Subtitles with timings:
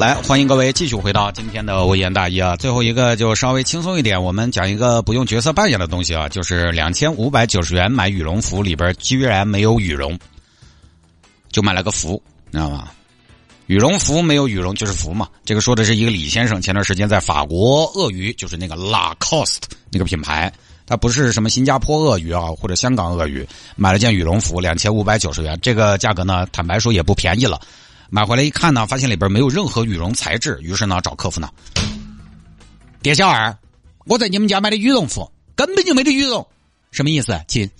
[0.00, 2.56] 来，欢迎各位继续回到今天的微言大义啊！
[2.56, 10.18] 最后一个就稍微轻松一点，我们讲一个不用角色扮演的东西啊，就是两千五百九十元买羽绒服，里边居然没有羽绒，
[11.52, 12.88] 就买了个服，你知道吗？
[13.66, 15.28] 羽绒服没有羽绒就是服嘛。
[15.44, 20.50] 这个说的是一个李先生，前段时间在法国鳄鱼，就是那个 Lacoste 那个品牌，
[20.86, 27.60] 它不是什么新加坡鳄鱼啊，或者香港鳄鱼，买了件羽绒服，两千五百九十元，这个价格呢，坦白说也不便宜了。
[28.10, 31.48] 买回来一看呢，发现里边没有任何羽绒材质，于是呢找客服呢，
[33.00, 33.56] 店小二，
[34.04, 36.44] 我在你们家买的羽绒服根本就没得羽绒，
[36.90, 37.70] 什么意思，亲？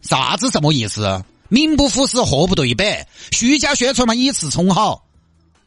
[0.00, 1.24] 啥子什么意思？
[1.48, 5.06] 名不副实，货不对版，虚假宣传嘛，以次充好，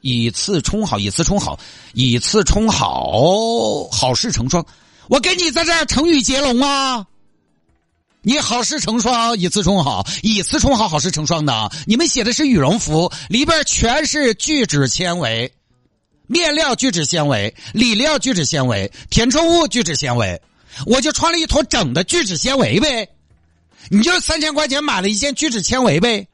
[0.02, 1.58] 以次充好，以次充好，
[1.94, 4.66] 以次充好，好事成双。
[5.08, 7.06] 我给你在这儿成语接龙啊！
[8.28, 11.72] 你好事成双，以次充好，以次充好，好事成双的。
[11.86, 15.50] 你们写的是羽绒服，里边全是聚酯纤维，
[16.28, 20.42] 面料聚酯纤维，里料聚酯纤维，填充物聚酯纤维。
[20.86, 23.08] 我就穿了一坨整的聚酯纤维呗，
[23.90, 26.28] 你就三千块钱买了一件聚酯纤维呗。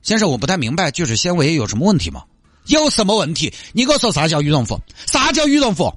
[0.00, 2.24] 先生，我不太明白聚酯纤维有什么问题吗？
[2.64, 3.52] 有什么问题？
[3.74, 4.80] 你给我说啥叫羽绒服？
[5.04, 5.94] 啥叫羽绒服？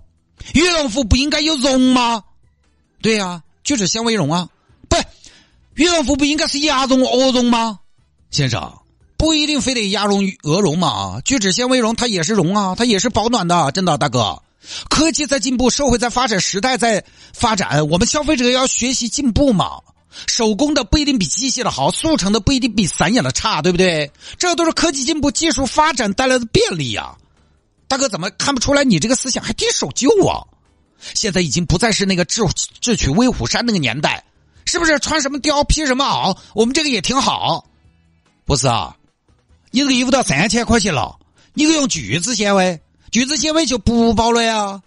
[0.54, 2.22] 羽绒服不应该有绒吗？
[3.02, 4.50] 对呀，聚酯纤维绒啊。
[5.78, 7.78] 羽绒服不应该是鸭绒、鹅绒吗？
[8.32, 8.80] 先生，
[9.16, 11.22] 不一定非得鸭绒、鹅绒嘛。
[11.24, 14.42] 聚酯纤维绒它也是绒啊，它也是保暖的，真的，大哥。
[14.90, 19.78] 科技在进步，社会在发展，时代在发展，我们消费者要学习进步嘛。
[20.26, 24.12] 手工的不一定比机械的好，速成的不一定比散养的差，对不对？
[24.40, 27.16] 这都是科技进步、技术发展带来的便利呀。
[27.88, 30.42] 大哥，怎么看不出来你这个思想还挺守旧啊？
[31.14, 32.42] 现在已经不再是那个智
[32.82, 34.24] 智取威虎山那个年代。
[34.68, 36.38] 是不是穿什么貂披什么袄？
[36.54, 37.66] 我们这个也挺好，
[38.46, 38.96] 不是啊？
[39.72, 41.18] 你这个衣服都三千块钱了，
[41.54, 42.80] 你可用聚酯纤维，
[43.12, 44.82] 聚酯纤维就不保暖呀。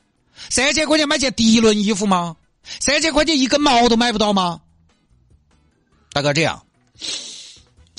[0.49, 2.37] 三千块钱买件涤纶衣服吗？
[2.79, 4.61] 三千块钱一根毛都买不到吗？
[6.13, 6.63] 大哥，这样，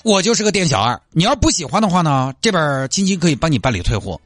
[0.03, 4.19] 我就是个店小二，你要不喜欢的话呢，这边青青可以帮你办理退货，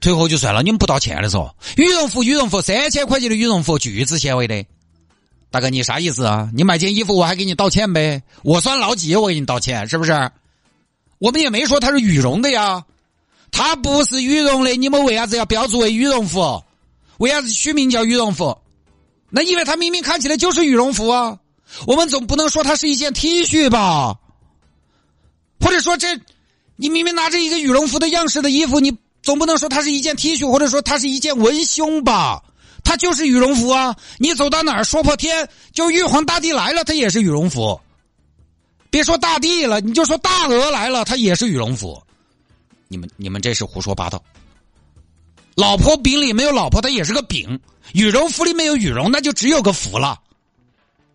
[0.00, 4.64] 退货就算了，你们不道歉的时候，羽绒服，羽绒服，三千块钱的羽绒服，聚酯纤维的。
[5.50, 6.50] 大哥，你啥意思啊？
[6.54, 8.22] 你买件衣服，我还给你道歉呗？
[8.42, 9.14] 我算老几？
[9.16, 10.30] 我给你道歉，是不是？
[11.18, 12.84] 我们也没说它是羽绒的呀，
[13.50, 16.62] 它不是羽绒的，你们为啥子要标注为羽绒服？
[17.18, 18.58] 为啥子取名叫羽绒服？
[19.30, 21.38] 那因为它明明看起来就是羽绒服啊！
[21.86, 24.16] 我们总不能说它是一件 T 恤吧？
[25.60, 26.20] 或者说这，
[26.76, 32.42] 你明明拿着一个羽绒服的样式的衣服，你总不能说它是一件 T 恤，或者说它是一件文胸吧？
[32.86, 33.96] 它就是羽绒服啊！
[34.16, 37.80] 你走到哪儿说破天，就玉皇大帝来了，它也是羽绒服。
[38.90, 42.00] 别说大帝了，你就说大鹅来了，它也是羽绒服。
[42.86, 44.22] 你们你们这是胡说八道。
[45.56, 47.58] 老婆饼里没有老婆，它也是个饼；
[47.92, 50.20] 羽绒服里没有羽绒，那就只有个服了。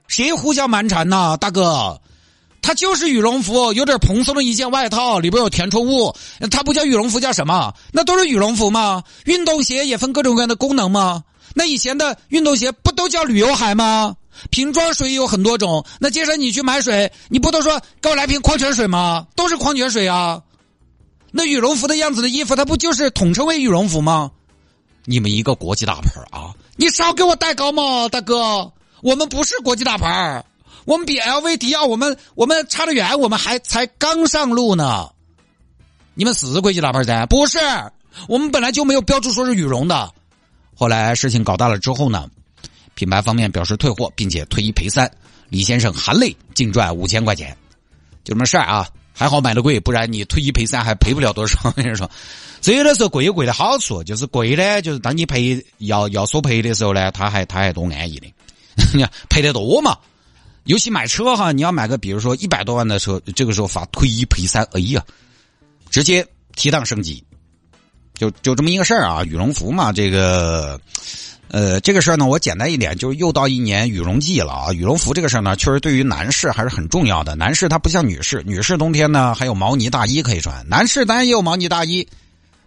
[0.09, 2.01] 谁胡搅蛮缠呢，大哥？
[2.61, 6.13] 它就是羽绒服，有点蓬松的一件外套，里边有填充物，
[6.51, 7.73] 它不叫羽绒服，叫什么？
[7.93, 9.01] 那都是羽绒服吗？
[9.23, 11.23] 运动鞋也分各种各样的功能吗？
[11.53, 14.15] 那以前的运动鞋不都叫旅游鞋吗？
[14.49, 15.85] 瓶装水有很多种。
[15.99, 19.27] 那接着你去买水，你不都说给我来瓶矿泉水吗？
[19.35, 20.41] 都是矿泉水啊。
[21.31, 24.31] 那羽绒服的样子的衣服，它不就是统称为羽绒服吗？
[25.05, 28.71] 你们一个国际大牌啊，你少给我戴高帽，大哥。
[29.01, 30.45] 我们不是国际大牌，
[30.85, 35.09] 我们比 LV、迪奥，我们我们差得远，我们还才刚上路呢。
[36.13, 37.25] 你们是国际大牌噻？
[37.25, 37.57] 不是，
[38.27, 40.13] 我们本来就没有标注说是羽绒的。
[40.75, 42.29] 后来事情搞大了之后呢，
[42.95, 45.09] 品牌方面表示退货，并且退一赔三。
[45.49, 47.55] 李先生含泪净赚五千块钱，
[48.23, 48.87] 就这么事儿啊！
[49.13, 51.69] 还好买的贵，不然你退一赔三还赔不了多少。
[51.71, 52.09] 跟你说，
[52.61, 58.33] 所以有的时候贵有贵的好处，就是贵呢，就是当你赔要要索赔的时候呢，他还他还多安逸的。
[58.93, 59.97] 你 赔得多嘛？
[60.63, 65.03] 尤其买车哈，你要买个比如说一百多万的车，这个时候发退一赔三，哎呀，
[65.89, 66.25] 直接
[66.55, 67.21] 提档升级。
[68.21, 70.79] 就就这么一个事儿啊，羽绒服嘛，这个，
[71.47, 74.71] 呃，这个事儿呢，我简单一点，就是又到一年羽绒季了啊。
[74.71, 77.33] 羽绒服这个事儿呢，确实对于男士还是很重要的。
[77.33, 82.07] 男士他不像女士，女士冬天呢还有毛呢大衣可以穿，男士当然也有毛呢大衣。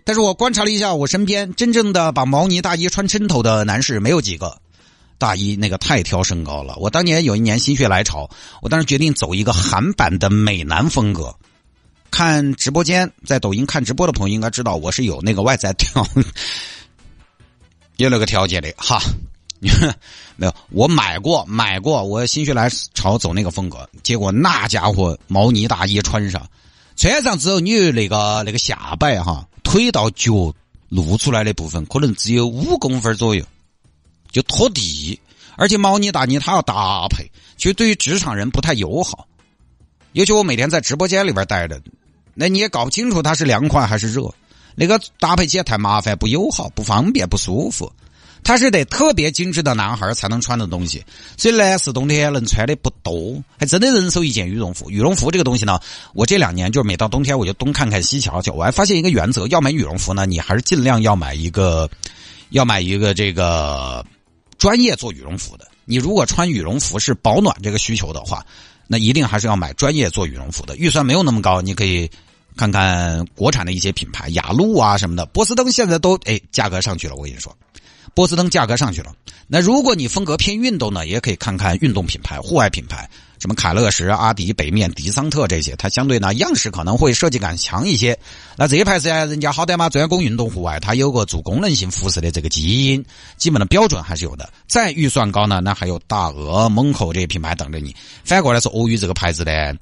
[0.03, 4.57] 但是我观察了一下，我身边真正的把毛呢大衣穿抻头的男士没有几个。
[5.19, 6.75] 大衣那个太挑身高了。
[6.79, 8.29] 我当年有一年心血来潮，
[8.61, 11.33] 我当时决定走一个韩版的美男风格。
[12.15, 16.07] 看直播间，在抖音看直播的朋友应该知道，我是有那个外在条，
[17.97, 19.03] 有那个条件的哈。
[20.37, 26.49] 没有，我买过，买过，我心血来潮走那个风格，结果那家伙毛呢大衣穿上，
[26.95, 30.55] 穿上之后，你那个那个下摆哈，腿到脚
[30.89, 33.45] 露出来的部分可能只有五公分左右，
[34.31, 35.19] 就拖地，
[35.57, 39.27] 而且毛呢大衣它要搭配，其实对于职场人不太友好，
[40.13, 41.83] 尤其我每天在直播间里边待着。
[42.35, 44.35] 那你也搞不清楚它是凉快还是热，
[44.75, 47.91] 那个搭配起来太麻烦、不友好、不方便、不舒服。
[48.47, 51.03] 它是得特别精致的男孩才能穿的东西，
[51.39, 54.91] 所以男士冬天能穿的不多，还真的人手一件羽绒服。
[54.91, 55.81] 羽绒服这个东西呢，
[56.13, 61.89] 我这两年就是每到冬天我就东看看西瞧瞧，我还发现一个原则：要买羽绒服呢，你还是尽量要买一个，
[62.51, 64.05] 要买一个这个
[64.59, 65.67] 专业做羽绒服的。
[65.87, 68.45] 你如果穿羽绒服是保暖这个需求的话，
[68.87, 70.77] 那一定还是要买专业做羽绒服的。
[70.77, 72.11] 预算没有那么高，你可以。
[72.57, 77.17] 看看国产的一些品牌，雅鹿啊什么的，波司登现在都哎价格上去了。
[77.17, 77.53] 我跟你说，
[78.15, 79.13] 波司登价格上去了。
[79.49, 83.11] 那如果你风格偏运动呢，也可以看看运动品牌、户外品牌，
[83.45, 88.19] 什么凯乐石、阿迪、北面、迪桑特这些，它相对呢样式可能会设计感强一些。
[88.57, 93.05] 那这些牌子呀，人家好歹嘛专攻运动户外，它有个做功能性服饰的这个基因，
[93.37, 94.51] 基本的标准还是有的。
[94.67, 97.95] 再预算高呢，那还有大鹅、蒙口这些品牌等着你。
[98.25, 99.75] 反过来说，欧宇这个牌子呢。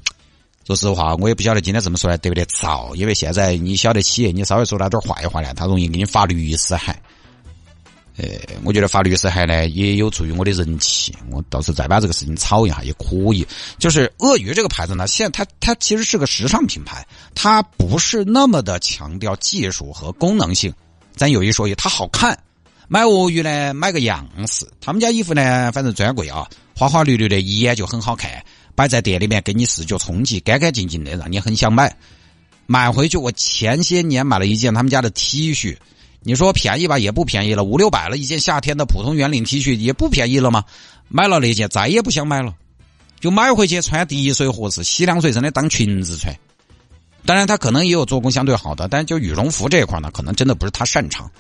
[0.67, 6.99] 说实话，我也不晓得今天这么说来对不对造，因为现在你晓得企业，你稍微说那点坏话呢，他容易给你发律师函。
[8.17, 8.25] 呃，
[8.65, 13.47] 我觉得发律师函呢也有助于我的人气，我到时候再把这个事情炒一下也可以。
[13.79, 20.73] 就是鳄鱼这个牌子呢，现在它它其实是个时尚品牌，它不是那么的强调技术和功能性。
[21.17, 22.39] 咱有一说一，它好看。
[22.89, 24.67] 买鳄鱼呢，买个样式。
[24.79, 28.45] 他们家衣服呢，反正专柜啊，花花绿绿的，一眼就很好看。
[28.75, 31.95] 摆在店里面给你视觉冲击，干干净净的，让你很想买。
[32.67, 35.77] 买回去，我前些年买了一件他们家的 T 恤，
[36.23, 40.65] 你说便宜吧，也不便宜了，五六百了一件夏天的普通圆领 T 恤，也不便宜了吗？
[41.09, 42.55] 买了那件，再也不想买了，
[43.21, 46.35] 就买回去穿第一水合适，洗两水真的当裙子穿。
[47.25, 51.31] 当然，它可能也有做工相对好的，但就羽绒服这一块呢，可能真的不是他擅长。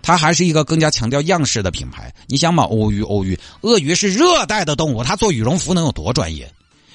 [0.00, 2.14] 它还是一个更加强调样式的品牌。
[2.26, 6.50] 你想嘛，鳄鱼，鳄鱼，鳄鱼是热带的动物，它做羽绒服能有多专业？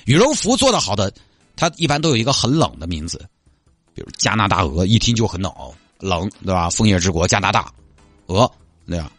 [0.06, 1.13] 羽绒服做的好的，
[1.56, 3.24] 它一般都有一个很冷的名字，
[3.94, 5.54] 比如加拿大鹅，一听就很冷，
[6.03, 6.69] 冷对吧？
[6.69, 7.71] 枫叶之国加拿大
[8.27, 8.50] 鹅，
[8.85, 9.11] 对吧？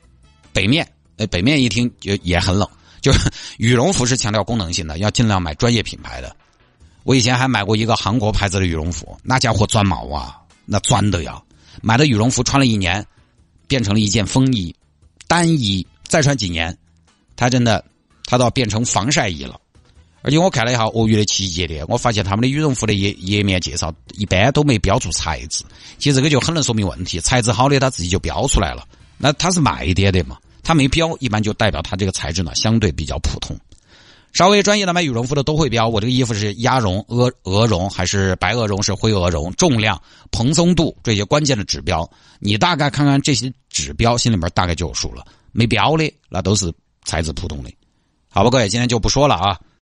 [0.52, 0.86] 北面，
[1.16, 2.68] 哎，北面一听也也很冷。
[3.00, 6.36] 就是 羽绒服是强调功能性的，要尽量买专业品牌的。
[7.02, 11.42] 我以前还买过一个韩国牌子的羽绒服，那家伙钻毛啊，那钻的呀！
[11.82, 13.04] 买的羽绒服穿了一年，
[13.66, 14.74] 变成了一件风衣、
[15.26, 16.76] 单衣，再穿几年，
[17.36, 17.84] 它真的，
[18.24, 19.60] 它都要变成防晒衣了。
[20.24, 25.62] 而且我看了一下鳄鱼的旗舰店，我发现他们的羽绒服的页页面介绍一般都没标注材质，
[25.98, 27.20] 其实这个就很能说明问题。
[27.20, 28.88] 材质好的他自己就标出来了，
[29.18, 30.38] 那它是卖点的嘛？
[30.62, 33.54] 它没标，一般就代表它这个材质呢相对比较普通。
[34.32, 40.00] 稍微专业的买羽绒服的都会标，我这个衣服是鸭绒、鹅鹅绒还是白鹅绒是灰鹅绒，重量、
[40.32, 45.22] 蓬松度这些关键的指标，你大概看看这些指标，心里面大概就有数了。
[45.52, 46.72] 没标的那都是
[47.04, 47.70] 材质普通的。
[48.30, 49.60] 好吧，各位，今天就不说了啊。